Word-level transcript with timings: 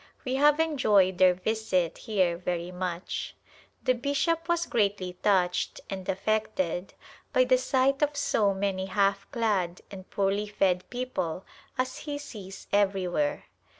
We 0.25 0.33
have 0.37 0.59
enjoyed 0.59 1.19
their 1.19 1.35
visit 1.35 1.95
here 1.99 2.35
very 2.35 2.71
much. 2.71 3.35
The 3.83 3.93
bishop 3.93 4.49
was 4.49 4.65
greatly 4.65 5.13
touched 5.21 5.79
and 5.91 6.09
affected 6.09 6.95
by 7.31 7.43
the 7.43 7.59
sight 7.59 8.01
of 8.01 8.17
so 8.17 8.51
many 8.51 8.87
half 8.87 9.29
clad 9.31 9.81
and 9.91 10.09
poorly 10.09 10.47
fed 10.47 10.89
people 10.89 11.45
as 11.77 11.99
he 11.99 12.17
sees 12.17 12.65
everywhere. 12.73 13.45